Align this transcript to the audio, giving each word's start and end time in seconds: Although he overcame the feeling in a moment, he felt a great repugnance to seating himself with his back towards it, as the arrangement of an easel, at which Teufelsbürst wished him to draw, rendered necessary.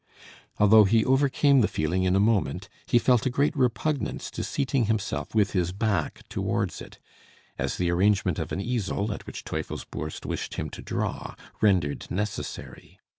Although 0.57 0.85
he 0.85 1.05
overcame 1.05 1.61
the 1.61 1.67
feeling 1.67 2.01
in 2.05 2.15
a 2.15 2.19
moment, 2.19 2.69
he 2.87 2.97
felt 2.97 3.27
a 3.27 3.29
great 3.29 3.55
repugnance 3.55 4.31
to 4.31 4.43
seating 4.43 4.85
himself 4.85 5.35
with 5.35 5.51
his 5.51 5.71
back 5.73 6.27
towards 6.27 6.81
it, 6.81 6.97
as 7.59 7.77
the 7.77 7.91
arrangement 7.91 8.39
of 8.39 8.51
an 8.51 8.59
easel, 8.61 9.13
at 9.13 9.27
which 9.27 9.45
Teufelsbürst 9.45 10.25
wished 10.25 10.55
him 10.55 10.71
to 10.71 10.81
draw, 10.81 11.35
rendered 11.61 12.09
necessary. 12.09 12.99